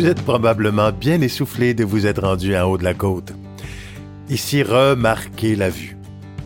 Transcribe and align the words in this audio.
Vous 0.00 0.06
êtes 0.06 0.22
probablement 0.22 0.92
bien 0.92 1.20
essoufflé 1.20 1.74
de 1.74 1.84
vous 1.84 2.06
être 2.06 2.22
rendu 2.22 2.56
en 2.56 2.64
haut 2.64 2.78
de 2.78 2.84
la 2.84 2.94
côte. 2.94 3.34
Ici, 4.30 4.62
remarquez 4.62 5.56
la 5.56 5.68
vue. 5.68 5.94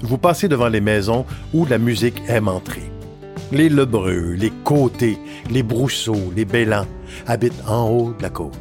Vous 0.02 0.18
passez 0.18 0.48
devant 0.48 0.66
les 0.66 0.80
maisons 0.80 1.24
où 1.52 1.64
la 1.64 1.78
musique 1.78 2.20
aime 2.26 2.48
entrer. 2.48 2.82
Les 3.52 3.68
Lebreux, 3.68 4.32
les 4.32 4.50
Côtés, 4.64 5.20
les 5.52 5.62
Brousseaux, 5.62 6.32
les 6.34 6.44
Bélans 6.44 6.88
habitent 7.28 7.62
en 7.68 7.88
haut 7.88 8.12
de 8.18 8.24
la 8.24 8.30
côte. 8.30 8.58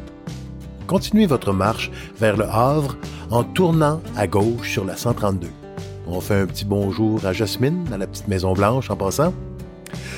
Continuez 0.85 1.25
votre 1.25 1.53
marche 1.53 1.89
vers 2.19 2.37
le 2.37 2.45
Havre 2.45 2.95
en 3.31 3.43
tournant 3.43 3.99
à 4.15 4.27
gauche 4.27 4.73
sur 4.73 4.85
la 4.85 4.95
132. 4.95 5.47
On 6.05 6.21
fait 6.21 6.35
un 6.35 6.45
petit 6.45 6.65
bonjour 6.65 7.25
à 7.25 7.33
Jasmine 7.33 7.83
dans 7.89 7.97
la 7.97 8.05
petite 8.05 8.27
Maison 8.27 8.53
Blanche 8.53 8.91
en 8.91 8.95
passant, 8.95 9.33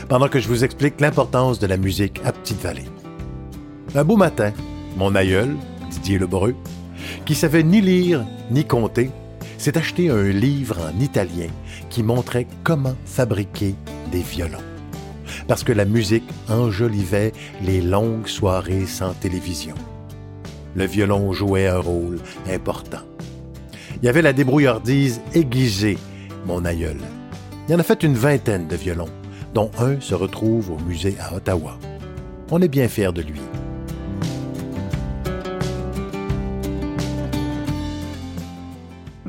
pendant 0.10 0.28
que 0.28 0.42
je 0.42 0.50
vous 0.50 0.66
explique 0.66 1.00
l'importance 1.00 1.60
de 1.60 1.68
la 1.68 1.78
musique 1.78 2.20
à 2.26 2.34
Petite-Vallée. 2.34 2.84
Un 3.98 4.04
beau 4.04 4.18
matin, 4.18 4.52
mon 4.98 5.16
aïeul, 5.16 5.56
Didier 5.90 6.20
Lebreu, 6.20 6.54
qui 7.24 7.34
savait 7.34 7.64
ni 7.64 7.80
lire 7.80 8.26
ni 8.52 8.66
compter, 8.66 9.10
s'est 9.58 9.78
acheté 9.78 10.10
un 10.10 10.24
livre 10.24 10.80
en 10.82 11.00
italien 11.00 11.48
qui 11.90 12.04
montrait 12.04 12.46
comment 12.66 12.96
fabriquer 13.06 13.74
des 14.12 14.20
violons. 14.20 14.58
Parce 15.48 15.64
que 15.64 15.72
la 15.72 15.86
musique 15.86 16.30
enjolivait 16.50 17.32
les 17.64 17.80
longues 17.82 18.28
soirées 18.28 18.86
sans 18.86 19.14
télévision. 19.14 19.76
Le 20.76 20.84
violon 20.84 21.32
jouait 21.32 21.68
un 21.68 21.80
rôle 21.80 22.20
important. 22.52 23.06
Il 24.02 24.06
y 24.06 24.10
avait 24.10 24.22
la 24.22 24.34
débrouillardise 24.34 25.22
aiguisée, 25.34 25.98
mon 26.46 26.66
aïeul. 26.66 26.98
Il 27.70 27.76
en 27.76 27.80
a 27.80 27.84
fait 27.84 28.04
une 28.04 28.16
vingtaine 28.16 28.68
de 28.68 28.76
violons, 28.76 29.10
dont 29.54 29.72
un 29.80 30.02
se 30.02 30.16
retrouve 30.16 30.72
au 30.72 30.80
musée 30.80 31.16
à 31.18 31.34
Ottawa. 31.34 31.78
On 32.52 32.62
est 32.62 32.68
bien 32.68 32.90
fiers 32.90 33.14
de 33.14 33.22
lui. 33.22 33.40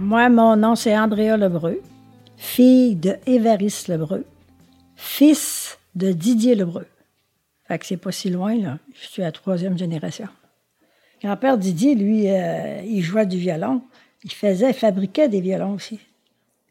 Moi, 0.06 0.28
mon 0.28 0.54
nom, 0.54 0.76
c'est 0.76 0.96
Andrea 0.96 1.36
Lebreu, 1.36 1.82
fille 2.36 2.94
de 2.94 3.16
Évariste 3.26 3.88
Lebreu, 3.88 4.24
fils 4.94 5.80
de 5.96 6.12
Didier 6.12 6.54
Lebreu. 6.54 6.86
Fait 7.64 7.76
que 7.76 7.84
c'est 7.84 7.96
pas 7.96 8.12
si 8.12 8.30
loin, 8.30 8.54
là. 8.54 8.78
Je 8.94 9.08
suis 9.08 9.22
à 9.22 9.24
la 9.24 9.32
troisième 9.32 9.76
génération. 9.76 10.28
Grand-père 11.20 11.58
Didier, 11.58 11.96
lui, 11.96 12.30
euh, 12.30 12.82
il 12.84 13.02
jouait 13.02 13.26
du 13.26 13.36
violon. 13.36 13.82
Il 14.22 14.30
faisait, 14.30 14.72
fabriquait 14.72 15.28
des 15.28 15.40
violons 15.40 15.72
aussi. 15.72 15.98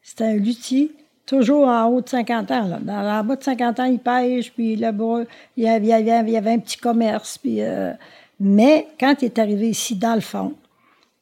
C'était 0.01 0.23
un 0.23 0.35
luthier, 0.35 0.93
toujours 1.25 1.67
en 1.67 1.87
haut 1.87 1.99
de 1.99 2.07
50 2.07 2.51
ans. 2.51 2.67
Là. 2.69 2.79
Dans, 2.81 3.19
en 3.19 3.21
bas 3.25 3.35
de 3.35 3.43
50 3.43 3.79
ans, 3.81 3.83
il 3.83 3.99
pêche, 3.99 4.53
puis 4.53 4.77
là-bas, 4.77 5.23
il 5.57 5.65
y 5.65 5.67
avait, 5.67 6.51
un 6.51 6.59
petit 6.59 6.77
commerce. 6.77 7.37
Euh, 7.45 7.91
mais 8.39 8.87
quand 8.97 9.15
il 9.21 9.25
est 9.25 9.39
arrivé 9.39 9.71
ici, 9.71 9.97
dans 9.97 10.15
le 10.15 10.21
fond, 10.21 10.53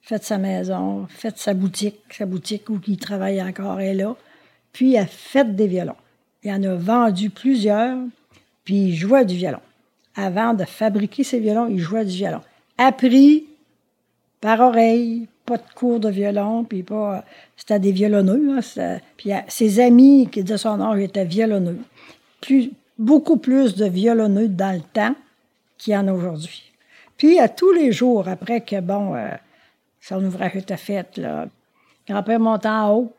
fait 0.04 0.22
sa 0.24 0.38
maison, 0.38 1.08
fait 1.10 1.38
sa 1.38 1.54
boutique, 1.54 2.02
sa 2.12 2.26
boutique 2.26 2.70
où 2.70 2.80
il 2.86 2.98
travaille 2.98 3.42
encore 3.42 3.80
est 3.80 3.94
là, 3.94 4.16
puis 4.74 4.98
a 4.98 5.06
fait 5.06 5.56
des 5.56 5.68
violons. 5.68 5.96
Il 6.44 6.52
en 6.52 6.62
a 6.64 6.76
vendu 6.76 7.30
plusieurs, 7.30 7.98
puis 8.66 8.76
il 8.76 8.96
jouait 8.96 9.26
du 9.26 9.36
violon. 9.36 9.62
Avant 10.16 10.54
de 10.54 10.66
fabriquer 10.66 11.24
ses 11.24 11.40
violons, 11.40 11.68
il 11.70 11.80
jouait 11.80 12.06
du 12.06 12.16
violon. 12.16 12.42
Appris 12.78 13.46
par 14.42 14.60
oreille, 14.60 15.28
pas 15.46 15.58
de 15.58 15.64
cours 15.74 16.02
de 16.02 16.10
violon, 16.10 16.66
puis 16.66 16.84
pas. 16.84 17.24
C'était 17.56 17.80
des 17.80 17.94
violonneux. 17.94 18.58
Hein, 18.58 19.00
puis 19.16 19.32
ses 19.48 19.80
amis 19.80 20.28
qui 20.30 20.44
de 20.44 20.58
son 20.58 20.82
âge 20.82 21.00
étaient 21.00 21.26
violonneux. 21.26 21.80
Plus, 22.42 22.72
beaucoup 23.00 23.38
plus 23.38 23.76
de 23.76 23.86
violonneux 23.86 24.50
dans 24.50 24.76
le 24.76 24.82
temps 24.82 25.16
qu'il 25.78 25.94
y 25.94 25.98
en 25.98 26.08
a 26.10 26.14
aujourd'hui. 26.14 26.74
Puis 27.16 27.40
à 27.40 27.48
tous 27.48 27.72
les 27.72 27.94
jours, 27.94 28.28
après 28.28 28.62
que, 28.62 28.82
bon, 28.82 29.16
euh, 29.16 29.30
son 30.04 30.24
ouvrage 30.26 30.58
était 30.58 30.76
fait, 30.76 31.18
là, 31.18 31.46
grand-père 32.08 32.40
montait 32.40 32.68
en 32.68 32.92
haut, 32.92 33.14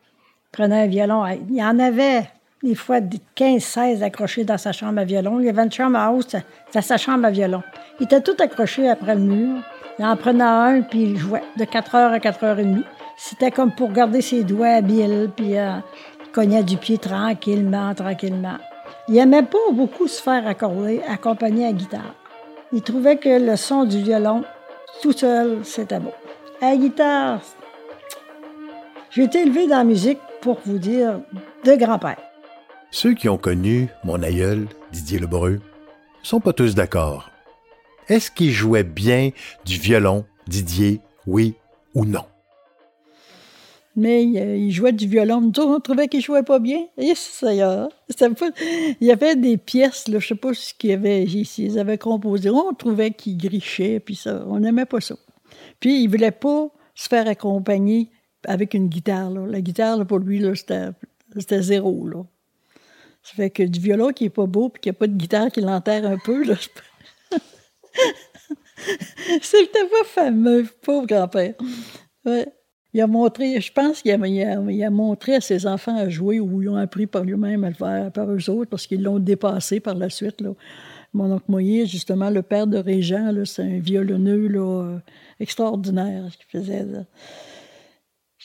prenait 0.51 0.83
un 0.83 0.87
violon. 0.87 1.25
Il 1.49 1.55
y 1.55 1.63
en 1.63 1.79
avait 1.79 2.29
des 2.61 2.75
fois 2.75 2.99
15-16 2.99 4.03
accrochés 4.03 4.43
dans 4.43 4.59
sa 4.59 4.71
chambre 4.71 4.99
à 4.99 5.03
violon. 5.03 5.39
Il 5.39 5.47
y 5.47 5.49
avait 5.49 5.63
une 5.63 5.71
chambre 5.71 5.97
en 5.97 6.11
haut, 6.11 6.21
c'était 6.21 6.81
sa 6.81 6.97
chambre 6.97 7.25
à 7.25 7.31
violon. 7.31 7.63
Il 7.99 8.03
était 8.03 8.21
tout 8.21 8.35
accroché 8.39 8.87
après 8.87 9.15
le 9.15 9.21
mur. 9.21 9.63
Il 9.97 10.05
en 10.05 10.15
prenait 10.15 10.43
un, 10.43 10.81
puis 10.81 11.03
il 11.03 11.17
jouait 11.17 11.41
de 11.57 11.65
4 11.65 11.95
heures 11.95 12.13
à 12.13 12.19
4 12.19 12.43
heures 12.43 12.59
et 12.59 12.65
demie. 12.65 12.85
C'était 13.17 13.49
comme 13.49 13.73
pour 13.73 13.91
garder 13.91 14.21
ses 14.21 14.43
doigts 14.43 14.75
habiles, 14.75 15.31
puis 15.35 15.57
euh, 15.57 15.77
il 16.23 16.31
cognait 16.31 16.63
du 16.63 16.77
pied 16.77 16.99
tranquillement, 16.99 17.95
tranquillement. 17.95 18.57
Il 19.07 19.17
aimait 19.17 19.41
pas 19.41 19.71
beaucoup 19.71 20.07
se 20.07 20.21
faire 20.21 20.45
accorder, 20.45 21.01
accompagner 21.07 21.65
à 21.65 21.71
guitare. 21.71 22.13
Il 22.73 22.83
trouvait 22.83 23.17
que 23.17 23.39
le 23.39 23.55
son 23.55 23.85
du 23.85 24.03
violon, 24.03 24.43
tout 25.01 25.13
seul, 25.13 25.63
c'était 25.63 25.99
beau. 25.99 26.11
À 26.61 26.71
la 26.71 26.77
guitare, 26.77 27.41
j'ai 29.11 29.23
été 29.23 29.41
élevé 29.41 29.67
dans 29.67 29.77
la 29.77 29.83
musique, 29.83 30.19
pour 30.41 30.59
vous 30.65 30.77
dire, 30.77 31.19
de 31.63 31.75
grand-père. 31.75 32.17
Ceux 32.91 33.13
qui 33.13 33.27
ont 33.27 33.37
connu 33.37 33.89
mon 34.03 34.23
aïeul, 34.23 34.67
Didier 34.91 35.19
Lebreu, 35.19 35.59
sont 36.23 36.39
pas 36.39 36.53
tous 36.53 36.73
d'accord. 36.73 37.29
Est-ce 38.07 38.31
qu'il 38.31 38.51
jouait 38.51 38.83
bien 38.83 39.31
du 39.65 39.77
violon, 39.77 40.25
Didier, 40.47 41.01
oui 41.27 41.55
ou 41.93 42.05
non? 42.05 42.23
Mais 43.97 44.25
euh, 44.35 44.55
il 44.55 44.71
jouait 44.71 44.91
du 44.91 45.07
violon. 45.07 45.41
Nous 45.41 45.51
on 45.61 45.79
trouvait 45.79 46.07
qu'il 46.07 46.21
jouait 46.21 46.43
pas 46.43 46.59
bien. 46.59 46.85
Et 46.97 47.13
ça, 47.15 47.47
pas... 47.47 48.49
Il 49.01 49.07
y 49.07 49.11
avait 49.11 49.35
des 49.35 49.57
pièces, 49.57 50.07
là, 50.07 50.19
je 50.19 50.27
sais 50.27 50.35
pas 50.35 50.53
ce 50.53 50.73
qu'il 50.73 50.91
avait 50.91 51.23
ici, 51.23 51.65
ils 51.65 51.79
avaient 51.79 51.97
composé. 51.97 52.49
On 52.49 52.73
trouvait 52.73 53.11
qu'il 53.11 53.37
grichait, 53.37 53.99
puis 53.99 54.15
ça, 54.15 54.43
on 54.47 54.59
n'aimait 54.59 54.85
pas 54.85 55.01
ça. 55.01 55.15
Puis 55.85 56.01
il 56.01 56.07
voulait 56.07 56.31
pas 56.31 56.69
se 56.95 57.07
faire 57.07 57.27
accompagner 57.27 58.09
avec 58.47 58.73
une 58.73 58.87
guitare. 58.87 59.29
La 59.29 59.61
guitare, 59.61 60.03
pour 60.07 60.17
lui, 60.17 60.43
c'était 60.55 61.61
zéro. 61.61 62.09
Ça 63.21 63.33
fait 63.35 63.51
que 63.51 63.61
du 63.61 63.79
violon 63.79 64.09
qui 64.11 64.25
est 64.25 64.31
pas 64.31 64.47
beau, 64.47 64.69
puis 64.69 64.81
qu'il 64.81 64.91
n'y 64.91 64.95
a 64.95 64.97
pas 64.97 65.05
de 65.05 65.15
guitare 65.15 65.51
qui 65.51 65.61
l'enterre 65.61 66.07
un 66.07 66.17
peu, 66.17 66.43
là, 66.43 66.55
C'était 69.43 69.85
pas 69.85 70.05
fameux, 70.05 70.65
pauvre 70.81 71.05
grand-père. 71.05 71.53
Il 72.91 73.01
a 73.01 73.05
montré, 73.05 73.61
je 73.61 73.71
pense 73.71 74.01
qu'il 74.01 74.11
a, 74.11 74.89
montré 74.89 75.35
à 75.35 75.41
ses 75.41 75.67
enfants 75.67 75.97
à 75.97 76.09
jouer 76.09 76.39
ou 76.39 76.63
ils 76.63 76.69
ont 76.69 76.77
appris 76.77 77.05
par 77.05 77.23
lui-même 77.23 77.63
à 77.63 77.69
le 77.69 77.75
faire 77.75 78.11
par 78.11 78.31
eux 78.31 78.49
autres 78.49 78.71
parce 78.71 78.87
qu'ils 78.87 79.03
l'ont 79.03 79.19
dépassé 79.19 79.79
par 79.79 79.93
la 79.93 80.09
suite. 80.09 80.41
Mon 81.15 81.31
oncle 81.31 81.45
Moyer, 81.47 81.85
justement, 81.85 82.29
le 82.29 82.41
père 82.41 82.67
de 82.67 82.77
Régent, 82.77 83.31
c'est 83.45 83.63
un 83.63 83.79
violonneux 83.79 84.47
là, 84.47 84.99
extraordinaire 85.39 86.25
qui 86.37 86.57
faisait, 86.57 86.85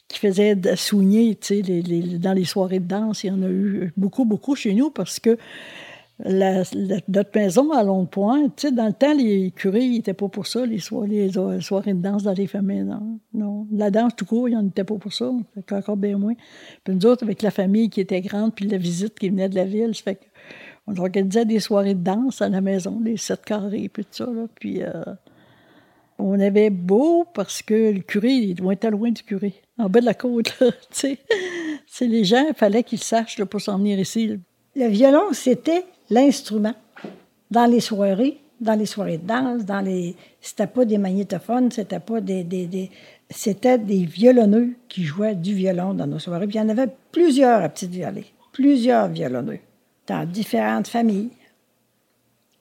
qui 0.07 0.19
faisait 0.21 0.55
dans 0.55 2.33
les 2.33 2.45
soirées 2.45 2.79
de 2.79 2.87
danse. 2.87 3.25
Il 3.25 3.27
y 3.27 3.31
en 3.33 3.43
a 3.43 3.49
eu 3.49 3.93
beaucoup, 3.97 4.25
beaucoup 4.25 4.55
chez 4.55 4.73
nous 4.73 4.91
parce 4.91 5.19
que 5.19 5.37
notre 6.25 7.31
maison 7.35 7.73
à 7.73 7.83
Long 7.83 8.07
Point, 8.07 8.45
tu 8.51 8.69
sais, 8.69 8.73
dans 8.73 8.87
le 8.87 8.93
temps, 8.93 9.15
les 9.15 9.51
curés 9.51 9.89
n'étaient 9.89 10.15
pas 10.15 10.29
pour 10.29 10.47
ça, 10.47 10.65
les, 10.65 10.79
soirées, 10.79 11.29
de 11.29 11.93
danse 12.01 12.23
dans 12.23 12.33
les 12.33 12.47
familles. 12.47 12.87
Non. 13.35 13.67
La 13.73 13.91
danse, 13.91 14.15
tout 14.15 14.27
court, 14.27 14.49
ils 14.49 14.55
n'en 14.55 14.67
étaient 14.67 14.85
pas 14.85 14.97
pour 14.97 15.13
ça, 15.13 15.33
encore 15.73 15.97
bien 15.97 16.19
moins. 16.19 16.35
Puis 16.85 16.95
nous 16.95 17.07
autres, 17.07 17.25
avec 17.25 17.43
la 17.43 17.51
famille 17.51 17.91
qui 17.91 18.01
était 18.01 18.21
grande, 18.21 18.55
puis 18.55 18.67
la 18.67 18.79
visite 18.79 19.19
qui 19.19 19.29
venait 19.29 19.49
de 19.49 19.57
la 19.57 19.65
ville, 19.65 19.93
ça 19.95 20.03
fait 20.03 20.21
on 20.91 21.01
organisait 21.01 21.45
des 21.45 21.61
soirées 21.61 21.95
de 21.95 22.03
danse 22.03 22.43
à 22.43 22.49
la 22.49 22.61
maison, 22.61 23.01
les 23.05 23.17
sept 23.17 23.45
carrés, 23.45 23.89
puis 23.93 24.05
tout 24.05 24.25
ça. 24.25 24.27
Là, 24.27 24.47
puis 24.55 24.83
euh, 24.83 24.91
on 26.19 26.39
avait 26.41 26.71
beau 26.71 27.27
parce 27.33 27.63
que 27.63 27.93
le 27.93 28.01
curé, 28.01 28.31
il 28.31 28.73
était 28.73 28.91
loin 28.91 29.11
du 29.11 29.23
curé, 29.23 29.55
en 29.79 29.89
bas 29.89 30.01
de 30.01 30.07
la 30.07 30.15
côte. 30.15 30.57
tu 30.91 31.17
sais. 31.87 32.07
les 32.07 32.25
gens, 32.25 32.45
il 32.49 32.55
fallait 32.55 32.83
qu'ils 32.83 33.03
sachent 33.03 33.39
là, 33.39 33.47
pour 33.47 33.61
s'en 33.61 33.79
venir 33.79 33.99
ici. 33.99 34.39
Le 34.77 34.87
violon, 34.89 35.33
c'était 35.33 35.85
l'instrument 36.11 36.75
dans 37.51 37.67
les 37.67 37.81
soirées, 37.81 38.39
dans 38.61 38.75
les 38.75 38.87
soirées 38.87 39.19
de 39.19 39.27
danse, 39.27 39.65
dans 39.65 39.81
les. 39.81 40.17
C'était 40.41 40.67
pas 40.67 40.85
des 40.85 40.99
magnétophones, 40.99 41.71
c'était 41.71 42.01
pas 42.01 42.21
des. 42.21 42.45
des, 42.45 42.91
c'était 43.31 43.79
des 43.79 44.05
violonneux 44.05 44.75
qui 44.89 45.05
jouaient 45.05 45.37
du 45.37 45.55
violon 45.55 45.95
dans 45.95 46.07
nos 46.07 46.19
soirées. 46.19 46.49
Puis 46.49 46.57
il 46.57 46.63
y 46.63 46.65
en 46.65 46.69
avait 46.69 46.89
plusieurs 47.13 47.63
à 47.63 47.69
Petite-Vallée, 47.69 48.27
plusieurs 48.53 49.09
violonneux, 49.09 49.61
dans 50.11 50.25
différentes 50.25 50.89
familles. 50.89 51.31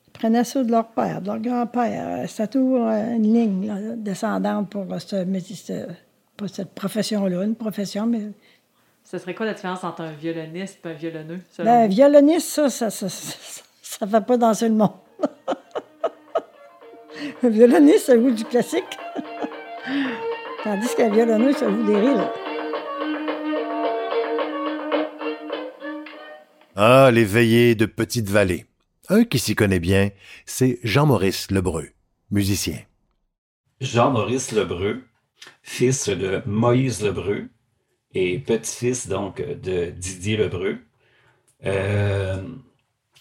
Ils 0.07 0.11
prenaient 0.11 0.43
ça 0.43 0.63
de 0.63 0.71
leur 0.71 0.89
père, 0.89 1.21
de 1.21 1.27
leur 1.27 1.39
grand-père. 1.39 2.29
C'était 2.29 2.47
toujours 2.47 2.87
une 2.87 3.33
ligne 3.33 3.95
descendante 3.97 4.69
pour 4.69 4.85
cette, 4.99 5.27
pour 6.37 6.49
cette 6.49 6.73
profession-là, 6.73 7.43
une 7.43 7.55
profession, 7.55 8.05
mais 8.05 8.21
ce 9.03 9.17
serait 9.17 9.33
quoi 9.33 9.47
la 9.47 9.55
différence 9.55 9.83
entre 9.83 10.01
un 10.01 10.11
violoniste 10.11 10.85
et 10.85 10.89
un 10.89 10.93
violonneux? 10.93 11.39
Ben, 11.57 11.67
un 11.67 11.87
violoniste, 11.87 12.47
ça, 12.47 12.69
ça, 12.69 12.91
ça, 12.91 13.09
ça, 13.09 14.05
fait 14.05 14.21
pas 14.21 14.37
danser 14.37 14.69
le 14.69 14.75
monde. 14.75 14.91
un 17.43 17.49
violoniste, 17.49 18.05
ça 18.05 18.15
joue 18.15 18.29
du 18.29 18.45
classique. 18.45 18.99
Tandis 20.63 20.93
qu'un 20.95 21.09
violonneux, 21.09 21.53
ça 21.53 21.71
joue 21.71 21.87
des 21.87 21.97
rires. 21.97 22.31
Ah, 26.81 27.11
les 27.11 27.25
veillées 27.25 27.75
de 27.75 27.85
Petite-Vallée. 27.85 28.65
Un 29.09 29.25
qui 29.25 29.37
s'y 29.37 29.53
connaît 29.53 29.81
bien, 29.81 30.11
c'est 30.45 30.79
Jean-Maurice 30.81 31.51
Lebreu, 31.51 31.89
musicien. 32.31 32.77
Jean-Maurice 33.81 34.53
Lebreu, 34.53 35.03
fils 35.61 36.07
de 36.07 36.41
Moïse 36.45 37.03
Lebreu 37.03 37.49
et 38.13 38.39
petit-fils 38.39 39.09
donc 39.09 39.41
de 39.41 39.89
Didier 39.89 40.37
Lebreu. 40.37 40.77
Euh, 41.65 42.41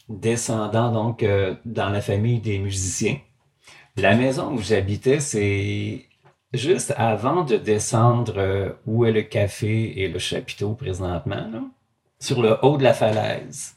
descendant 0.08 0.92
donc 0.92 1.24
euh, 1.24 1.56
dans 1.64 1.88
la 1.88 2.00
famille 2.00 2.38
des 2.38 2.60
musiciens. 2.60 3.18
La 3.96 4.14
maison 4.14 4.52
où 4.52 4.62
j'habitais, 4.62 5.18
c'est 5.18 6.06
juste 6.52 6.94
avant 6.96 7.42
de 7.42 7.56
descendre 7.56 8.34
euh, 8.36 8.72
où 8.86 9.04
est 9.04 9.10
le 9.10 9.22
café 9.22 10.00
et 10.00 10.06
le 10.06 10.20
chapiteau 10.20 10.74
présentement, 10.74 11.72
sur 12.18 12.42
le 12.42 12.58
haut 12.62 12.76
de 12.76 12.84
la 12.84 12.94
falaise. 12.94 13.74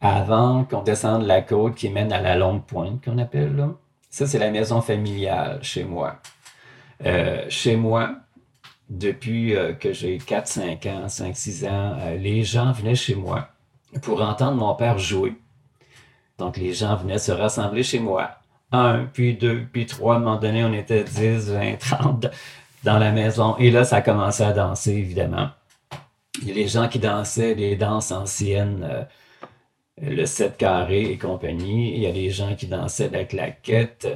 Avant 0.00 0.64
qu'on 0.64 0.82
descende 0.82 1.22
la 1.22 1.40
côte 1.40 1.74
qui 1.74 1.88
mène 1.88 2.12
à 2.12 2.20
la 2.20 2.36
longue 2.36 2.64
pointe 2.64 3.04
qu'on 3.04 3.18
appelle 3.18 3.56
là. 3.56 3.70
Ça, 4.10 4.26
c'est 4.26 4.38
la 4.38 4.50
maison 4.50 4.80
familiale 4.80 5.58
chez 5.62 5.84
moi. 5.84 6.20
Euh, 7.04 7.44
chez 7.48 7.76
moi, 7.76 8.14
depuis 8.88 9.54
que 9.80 9.92
j'ai 9.92 10.18
4, 10.18 10.46
5 10.46 10.86
ans, 10.86 11.08
5, 11.08 11.36
6 11.36 11.66
ans, 11.66 11.96
les 12.18 12.44
gens 12.44 12.72
venaient 12.72 12.94
chez 12.94 13.14
moi 13.14 13.48
pour 14.02 14.22
entendre 14.22 14.56
mon 14.56 14.74
père 14.74 14.98
jouer. 14.98 15.34
Donc, 16.38 16.56
les 16.56 16.72
gens 16.72 16.96
venaient 16.96 17.18
se 17.18 17.32
rassembler 17.32 17.82
chez 17.82 17.98
moi. 17.98 18.30
Un, 18.72 19.06
puis 19.12 19.34
deux, 19.34 19.64
puis 19.72 19.86
trois. 19.86 20.14
À 20.14 20.16
un 20.18 20.20
moment 20.20 20.36
donné, 20.36 20.64
on 20.64 20.72
était 20.72 21.04
10, 21.04 21.50
20, 21.50 21.76
30 21.78 22.26
dans 22.84 22.98
la 22.98 23.12
maison. 23.12 23.56
Et 23.58 23.70
là, 23.70 23.84
ça 23.84 23.96
a 23.96 24.02
commencé 24.02 24.42
à 24.42 24.52
danser, 24.52 24.92
évidemment. 24.92 25.50
Il 26.42 26.48
y 26.48 26.50
a 26.50 26.54
les 26.54 26.68
gens 26.68 26.88
qui 26.88 26.98
dansaient 26.98 27.54
les 27.54 27.76
danses 27.76 28.12
anciennes, 28.12 28.86
euh, 28.88 29.04
le 30.00 30.26
7 30.26 30.56
carré 30.56 31.02
et 31.10 31.18
compagnie. 31.18 31.94
Il 31.94 32.02
y 32.02 32.06
a 32.06 32.12
les 32.12 32.30
gens 32.30 32.54
qui 32.54 32.66
dansaient 32.66 33.10
la 33.10 33.24
claquette 33.24 34.08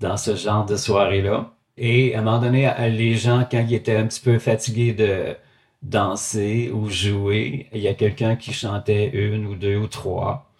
dans 0.00 0.16
ce 0.16 0.36
genre 0.36 0.64
de 0.66 0.76
soirée-là. 0.76 1.52
Et 1.76 2.14
à 2.14 2.20
un 2.20 2.22
moment 2.22 2.38
donné, 2.38 2.72
les 2.90 3.14
gens, 3.14 3.46
quand 3.50 3.64
ils 3.68 3.74
étaient 3.74 3.96
un 3.96 4.06
petit 4.06 4.20
peu 4.20 4.38
fatigués 4.38 4.94
de, 4.94 5.36
danser 5.82 6.70
ou 6.72 6.88
jouer. 6.88 7.68
Il 7.72 7.80
y 7.80 7.88
a 7.88 7.94
quelqu'un 7.94 8.36
qui 8.36 8.52
chantait 8.52 9.10
une 9.12 9.46
ou 9.46 9.54
deux 9.54 9.76
ou 9.76 9.86
trois. 9.86 10.50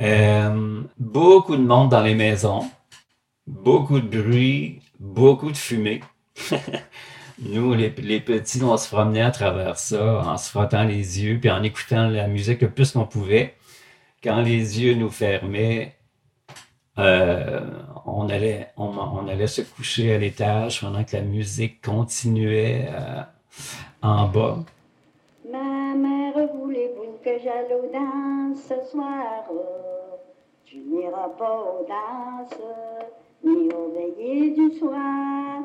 Euh, 0.00 0.82
beaucoup 0.98 1.56
de 1.56 1.62
monde 1.62 1.90
dans 1.90 2.02
les 2.02 2.14
maisons, 2.14 2.70
beaucoup 3.46 4.00
de 4.00 4.22
bruit, 4.22 4.80
beaucoup 4.98 5.50
de 5.50 5.56
fumée. 5.56 6.00
Nous, 7.42 7.74
les, 7.74 7.90
petits, 7.90 8.62
on 8.62 8.76
se 8.76 8.88
promenait 8.88 9.22
à 9.22 9.30
travers 9.30 9.78
ça 9.78 10.22
en 10.26 10.36
se 10.36 10.50
frottant 10.50 10.84
les 10.84 11.22
yeux 11.22 11.38
puis 11.40 11.50
en 11.50 11.62
écoutant 11.62 12.08
la 12.08 12.28
musique 12.28 12.60
le 12.60 12.70
plus 12.70 12.92
qu'on 12.92 13.06
pouvait. 13.06 13.54
Quand 14.22 14.42
les 14.42 14.80
yeux 14.82 14.94
nous 14.94 15.10
fermaient, 15.10 15.94
euh, 16.98 17.60
on, 18.04 18.28
allait, 18.28 18.68
on, 18.76 19.26
allait 19.26 19.46
se 19.46 19.62
coucher 19.62 20.14
à 20.14 20.18
l'étage 20.18 20.82
pendant 20.82 21.02
que 21.04 21.16
la 21.16 21.22
musique 21.22 21.80
continuait. 21.80 22.88
Euh, 22.90 23.22
en 24.02 24.28
bas. 24.28 24.58
Ma 25.50 25.94
mère 25.94 26.34
voulait 26.54 26.94
que 27.24 27.38
j'aille 27.42 27.74
aux 27.74 27.92
danses 27.92 28.62
ce 28.62 28.90
soir. 28.90 29.44
Tu 30.64 30.78
n'iras 30.78 31.28
pas 31.30 31.58
aux 31.58 31.86
danses, 31.86 32.58
ni 33.44 33.68
aux 33.72 33.90
veillées 33.90 34.50
du 34.50 34.78
soir, 34.78 35.62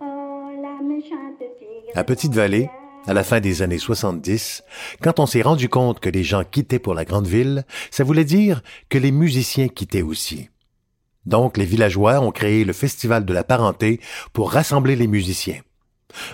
Oh, 0.00 0.50
la. 0.62 0.78
À 1.94 2.04
Petite-Vallée, 2.04 2.70
à 3.06 3.14
la 3.14 3.24
fin 3.24 3.40
des 3.40 3.62
années 3.62 3.78
70, 3.78 4.62
quand 5.02 5.18
on 5.18 5.26
s'est 5.26 5.42
rendu 5.42 5.68
compte 5.68 5.98
que 5.98 6.10
les 6.10 6.22
gens 6.22 6.44
quittaient 6.44 6.78
pour 6.78 6.94
la 6.94 7.04
grande 7.04 7.26
ville, 7.26 7.64
ça 7.90 8.04
voulait 8.04 8.24
dire 8.24 8.62
que 8.88 8.98
les 8.98 9.10
musiciens 9.10 9.68
quittaient 9.68 10.02
aussi. 10.02 10.48
Donc, 11.26 11.56
les 11.56 11.64
villageois 11.64 12.20
ont 12.20 12.30
créé 12.30 12.64
le 12.64 12.72
Festival 12.72 13.24
de 13.24 13.34
la 13.34 13.44
parenté 13.44 14.00
pour 14.32 14.52
rassembler 14.52 14.94
les 14.94 15.08
musiciens. 15.08 15.60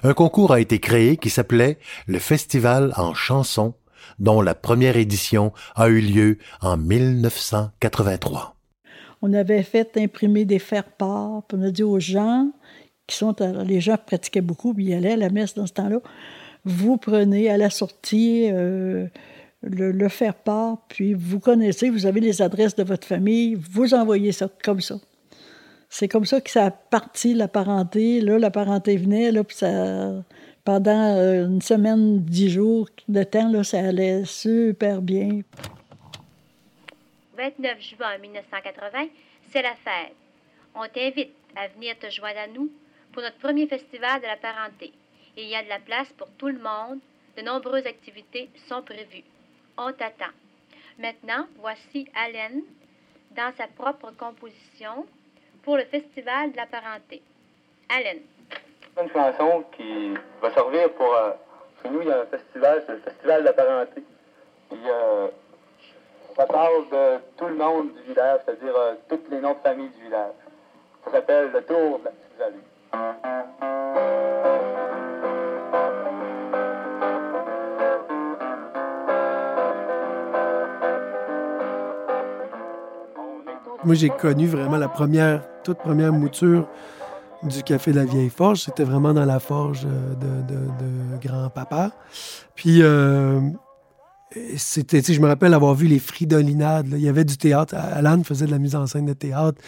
Un 0.02 0.14
concours 0.14 0.52
a 0.52 0.60
été 0.60 0.78
créé 0.78 1.16
qui 1.16 1.30
s'appelait 1.30 1.78
le 2.06 2.18
Festival 2.18 2.92
en 2.96 3.14
chansons, 3.14 3.74
dont 4.18 4.40
la 4.40 4.54
première 4.54 4.96
édition 4.96 5.52
a 5.74 5.88
eu 5.88 6.00
lieu 6.00 6.38
en 6.60 6.76
1983. 6.76 8.56
On 9.22 9.32
avait 9.32 9.62
fait 9.62 9.96
imprimer 9.96 10.44
des 10.44 10.58
faire-part, 10.58 11.42
on 11.52 11.62
a 11.62 11.70
dit 11.70 11.82
aux 11.82 11.98
gens, 11.98 12.50
qui 13.06 13.16
sont, 13.16 13.34
les 13.64 13.80
gens 13.80 13.96
pratiquaient 13.96 14.40
beaucoup, 14.40 14.74
puis 14.74 14.86
ils 14.86 14.94
allaient 14.94 15.12
à 15.12 15.16
la 15.16 15.30
messe 15.30 15.54
dans 15.54 15.66
ce 15.66 15.72
temps-là, 15.72 15.98
vous 16.64 16.96
prenez 16.96 17.50
à 17.50 17.56
la 17.56 17.70
sortie 17.70 18.48
euh, 18.50 19.06
le, 19.62 20.08
faire 20.08 20.34
part, 20.34 20.78
puis 20.88 21.14
vous 21.14 21.40
connaissez, 21.40 21.90
vous 21.90 22.06
avez 22.06 22.20
les 22.20 22.42
adresses 22.42 22.76
de 22.76 22.84
votre 22.84 23.06
famille, 23.06 23.54
vous 23.54 23.94
envoyez 23.94 24.32
ça 24.32 24.48
comme 24.62 24.80
ça. 24.80 24.96
C'est 25.88 26.08
comme 26.08 26.24
ça 26.24 26.40
que 26.40 26.50
ça 26.50 26.66
a 26.66 26.70
parti 26.70 27.34
la 27.34 27.46
parenté. 27.46 28.20
Là, 28.20 28.38
la 28.38 28.50
parenté 28.50 28.96
venait, 28.96 29.30
là, 29.30 29.44
puis 29.44 29.56
ça, 29.56 30.24
pendant 30.64 31.16
euh, 31.18 31.46
une 31.46 31.60
semaine, 31.60 32.20
dix 32.24 32.50
jours 32.50 32.88
de 33.08 33.22
temps, 33.22 33.48
là, 33.50 33.62
ça 33.62 33.80
allait 33.80 34.24
super 34.24 35.02
bien. 35.02 35.40
29 37.36 37.80
juin 37.80 38.18
1980, 38.18 39.08
c'est 39.50 39.62
la 39.62 39.74
fête. 39.74 40.14
On 40.74 40.86
t'invite 40.88 41.34
à 41.54 41.68
venir 41.68 41.98
te 41.98 42.10
joindre 42.10 42.38
à 42.38 42.46
nous 42.46 42.70
pour 43.12 43.22
notre 43.22 43.38
premier 43.38 43.66
festival 43.66 44.20
de 44.20 44.26
la 44.26 44.36
parenté. 44.36 44.92
Il 45.36 45.48
y 45.48 45.54
a 45.54 45.62
de 45.62 45.68
la 45.68 45.78
place 45.78 46.12
pour 46.16 46.28
tout 46.38 46.48
le 46.48 46.58
monde. 46.58 46.98
De 47.36 47.42
nombreuses 47.42 47.86
activités 47.86 48.48
sont 48.68 48.82
prévues. 48.82 49.24
On 49.76 49.92
t'attend. 49.92 50.32
Maintenant, 50.98 51.46
voici 51.58 52.08
Allen 52.14 52.62
dans 53.36 53.52
sa 53.56 53.66
propre 53.66 54.12
composition 54.16 55.06
pour 55.62 55.76
le 55.76 55.84
Festival 55.84 56.52
de 56.52 56.56
la 56.56 56.66
parenté. 56.66 57.20
Allen. 57.88 58.20
Une 59.00 59.10
chanson 59.10 59.64
qui 59.76 60.14
va 60.40 60.52
servir 60.52 60.88
pour. 60.92 61.12
Euh, 61.12 61.32
chez 61.82 61.90
nous, 61.90 62.02
il 62.02 62.08
y 62.08 62.12
a 62.12 62.20
un 62.20 62.26
festival, 62.26 62.82
c'est 62.86 62.92
le 62.92 62.98
Festival 63.00 63.40
de 63.40 63.46
la 63.46 63.52
parenté. 63.52 64.04
Et, 64.70 64.74
euh, 64.88 65.28
ça 66.36 66.46
parle 66.46 66.88
de 66.92 67.18
tout 67.36 67.46
le 67.46 67.56
monde 67.56 67.88
du 67.92 68.02
village, 68.02 68.40
c'est-à-dire 68.44 68.74
euh, 68.76 68.94
toutes 69.08 69.28
les 69.30 69.40
noms 69.40 69.52
de 69.52 69.58
famille 69.68 69.88
du 69.88 70.04
village. 70.04 70.32
Ça 71.04 71.10
s'appelle 71.10 71.50
le 71.52 71.62
Tour 71.62 71.98
de 71.98 72.04
la 72.04 72.10
Petite 72.10 72.38
Vallée. 72.38 72.56
Moi, 83.84 83.94
j'ai 83.96 84.08
connu 84.08 84.46
vraiment 84.46 84.78
la 84.78 84.88
première, 84.88 85.42
toute 85.62 85.78
première 85.78 86.12
mouture 86.12 86.66
du 87.44 87.62
Café 87.62 87.92
de 87.92 87.96
la 87.96 88.04
Vieille 88.04 88.30
Forge. 88.30 88.62
C'était 88.62 88.84
vraiment 88.84 89.12
dans 89.14 89.24
la 89.24 89.40
forge 89.40 89.86
euh, 89.86 90.14
de, 90.14 91.18
grand-papa. 91.20 91.92
Puis, 92.54 92.82
euh, 92.82 93.40
c'était, 94.56 95.00
je 95.02 95.20
me 95.20 95.26
rappelle 95.26 95.54
avoir 95.54 95.74
vu 95.74 95.86
les 95.86 95.98
fridolinades. 95.98 96.88
Il 96.92 97.00
y 97.00 97.08
avait 97.08 97.24
du 97.24 97.36
théâtre. 97.36 97.74
Alan 97.74 98.22
faisait 98.24 98.46
de 98.46 98.50
la 98.50 98.58
mise 98.58 98.74
en 98.74 98.86
scène 98.86 99.06
de 99.06 99.12
théâtre. 99.12 99.60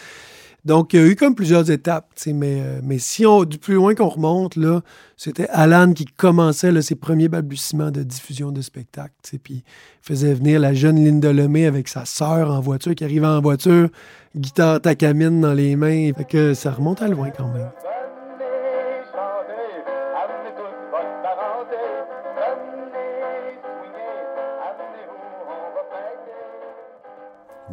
Donc, 0.67 0.95
il 0.95 1.01
y 1.01 1.03
a 1.05 1.07
eu 1.07 1.15
comme 1.15 1.37
plusieurs 1.37 1.71
étapes, 1.71 2.09
mais, 2.27 2.61
euh, 2.61 2.81
mais 2.83 2.99
si 2.99 3.25
on, 3.25 3.45
du 3.45 3.57
plus 3.57 3.75
loin 3.75 3.95
qu'on 3.95 4.09
remonte, 4.09 4.57
là, 4.57 4.81
c'était 5.17 5.47
Alan 5.51 5.93
qui 5.93 6.07
commençait 6.07 6.83
ses 6.83 6.97
premiers 6.97 7.29
balbutiements 7.29 7.93
de 7.93 8.03
diffusion 8.03 8.51
de 8.51 8.61
spectacle. 8.63 9.15
Puis 9.45 9.63
faisait 10.03 10.35
venir 10.35 10.59
la 10.59 10.75
jeune 10.75 10.97
Linda 10.97 11.33
Lemay 11.33 11.67
avec 11.67 11.87
sa 11.87 12.05
sœur 12.05 12.51
en 12.51 12.59
voiture, 12.59 12.97
qui 12.97 13.05
arrivait 13.05 13.29
en 13.29 13.41
voiture, 13.41 13.91
guitare 14.35 14.81
tacamine 14.81 15.41
dans 15.41 15.55
les 15.55 15.77
mains. 15.77 16.11
Fait 16.17 16.25
que 16.25 16.53
ça 16.53 16.73
remonte 16.73 17.01
à 17.01 17.07
loin 17.07 17.31
quand 17.31 17.47
même. 17.53 17.71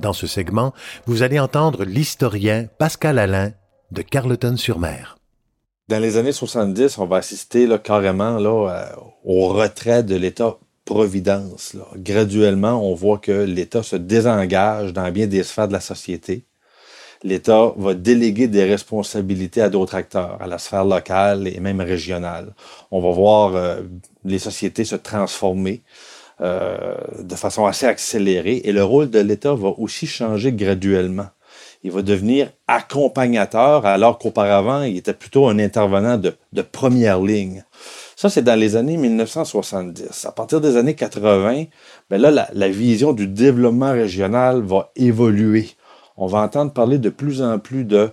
Dans 0.04 0.12
ce 0.12 0.28
segment, 0.28 0.74
vous 1.06 1.24
allez 1.24 1.40
entendre 1.40 1.86
l'historien 1.86 2.68
Pascal 2.78 3.18
Alain 3.18 3.54
de 3.92 4.02
Carleton-sur-Mer. 4.02 5.18
Dans 5.88 6.00
les 6.00 6.18
années 6.18 6.34
70, 6.34 6.98
on 6.98 7.06
va 7.06 7.18
assister 7.18 7.70
carrément 7.82 8.38
euh, 8.38 8.84
au 9.24 9.48
retrait 9.48 10.04
de 10.04 10.16
l'État-providence. 10.18 11.78
Graduellement, 11.96 12.86
on 12.86 12.94
voit 12.96 13.18
que 13.18 13.32
l'État 13.32 13.82
se 13.82 13.96
désengage 13.96 14.92
dans 14.92 15.10
bien 15.10 15.28
des 15.28 15.44
sphères 15.44 15.70
de 15.70 15.74
la 15.74 15.80
société. 15.80 16.44
L'État 17.24 17.72
va 17.78 17.94
déléguer 17.94 18.50
des 18.50 18.66
responsabilités 18.66 19.62
à 19.62 19.70
d'autres 19.70 19.96
acteurs, 19.96 20.38
à 20.42 20.48
la 20.48 20.58
sphère 20.58 20.84
locale 20.84 21.48
et 21.48 21.62
même 21.62 21.80
régionale. 21.80 22.54
On 22.92 23.00
va 23.00 23.12
voir 23.12 23.56
euh, 23.56 23.84
les 24.26 24.40
sociétés 24.40 24.84
se 24.84 24.98
transformer 24.98 25.82
euh, 26.42 26.96
de 27.20 27.36
façon 27.36 27.66
assez 27.66 27.86
accélérée 27.86 28.62
et 28.64 28.72
le 28.72 28.84
rôle 28.84 29.10
de 29.10 29.20
l'État 29.20 29.54
va 29.54 29.70
aussi 29.78 30.08
changer 30.08 30.52
graduellement. 30.52 31.28
il 31.84 31.92
va 31.92 32.02
devenir 32.02 32.50
accompagnateur, 32.68 33.86
alors 33.86 34.18
qu'auparavant, 34.18 34.82
il 34.82 34.98
était 34.98 35.14
plutôt 35.14 35.48
un 35.48 35.60
intervenant 35.60 36.18
de, 36.18 36.62
première 36.62 37.22
ligne. 37.22 37.64
Ça, 38.16 38.30
c'est 38.30 38.42
dans 38.42 38.60
les 38.60 38.76
années 38.76 38.98
1970. 38.98 40.26
À 40.26 40.32
partir 40.32 40.60
des 40.60 40.78
années 40.78 40.96
80, 40.96 41.66
ben 42.10 42.22
la, 42.22 42.70
vision 42.70 43.14
du 43.14 43.28
développement 43.28 43.92
régional 43.92 44.62
va 44.62 44.92
évoluer. 44.96 45.70
On 46.18 46.28
va 46.28 46.40
entendre 46.40 46.72
parler 46.72 46.98
de 46.98 47.10
plus 47.10 47.42
en 47.42 47.60
plus 47.60 47.84
de 47.84 48.10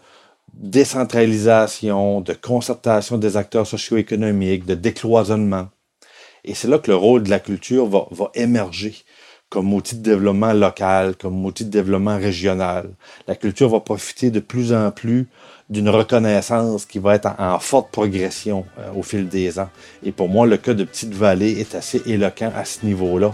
décentralisation, 0.52 2.20
de 2.20 2.32
concertation 2.34 3.18
des 3.18 3.36
acteurs 3.36 3.66
socio-économiques, 3.66 4.66
de 4.66 4.74
décloisonnement. 4.74 5.68
Et 6.44 6.54
c'est 6.54 6.68
là 6.68 6.78
que 6.78 6.90
le 6.90 6.96
rôle 6.96 7.22
de 7.22 7.30
la 7.30 7.40
culture 7.40 7.86
va, 7.86 8.30
émerger 8.34 8.94
comme 9.48 9.74
outil 9.74 9.96
de 9.96 10.02
développement 10.02 10.52
local, 10.52 11.16
comme 11.16 11.44
outil 11.44 11.64
de 11.64 11.70
développement 11.70 12.16
régional. 12.16 12.90
La 13.26 13.34
culture 13.34 13.68
va 13.68 13.80
profiter 13.80 14.30
de 14.30 14.38
plus 14.38 14.72
en 14.72 14.92
plus 14.92 15.26
d'une 15.68 15.88
reconnaissance 15.88 16.86
qui 16.86 17.00
va 17.00 17.16
être 17.16 17.28
en, 17.38 17.58
forte 17.58 17.90
progression 17.90 18.64
euh, 18.78 18.92
au 18.94 19.02
fil 19.02 19.28
des 19.28 19.58
ans. 19.58 19.70
Et 20.04 20.12
pour 20.12 20.28
moi, 20.28 20.46
le 20.46 20.56
cas 20.56 20.74
de 20.74 20.84
Petite 20.84 21.14
Vallée 21.14 21.58
est 21.60 21.74
assez 21.74 22.00
éloquent 22.06 22.52
à 22.54 22.64
ce 22.64 22.86
niveau-là. 22.86 23.32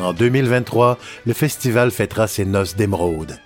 En 0.00 0.12
2023, 0.12 0.98
le 1.26 1.32
festival 1.32 1.90
fêtera 1.90 2.28
ses 2.28 2.44
noces 2.44 2.76
d'émeraude. 2.76 3.38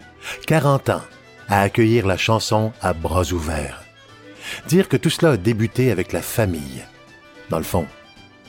40 0.47 0.91
ans 0.91 1.03
à 1.49 1.63
accueillir 1.63 2.07
la 2.07 2.17
chanson 2.17 2.73
à 2.83 2.93
bras 2.93 3.33
ouverts. 3.33 3.82
Dire 4.69 4.89
que 4.89 4.97
tout 4.97 5.11
cela 5.11 5.33
a 5.33 5.37
débuté 5.37 5.91
avec 5.91 6.13
la 6.13 6.23
famille. 6.23 6.85
Dans 7.51 7.59
le 7.59 7.65
fond, 7.65 7.87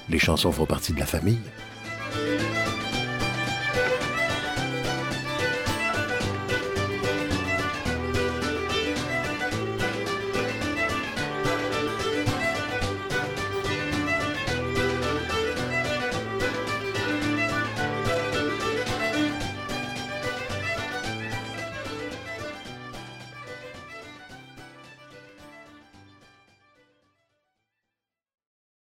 les 0.09 0.19
chansons 0.19 0.51
font 0.51 0.65
partie 0.65 0.93
de 0.93 0.99
la 0.99 1.05
famille. 1.05 1.41